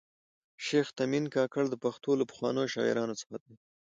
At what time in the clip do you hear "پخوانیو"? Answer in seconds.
2.29-2.71